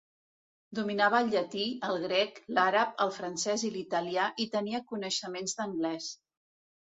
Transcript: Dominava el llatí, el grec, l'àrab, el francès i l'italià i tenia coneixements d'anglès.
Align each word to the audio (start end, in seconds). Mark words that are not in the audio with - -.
Dominava 0.77 1.17
el 1.23 1.27
llatí, 1.33 1.65
el 1.89 1.99
grec, 2.05 2.39
l'àrab, 2.59 2.95
el 3.05 3.13
francès 3.19 3.65
i 3.69 3.71
l'italià 3.75 4.25
i 4.45 4.49
tenia 4.57 4.83
coneixements 4.95 5.57
d'anglès. 5.61 6.09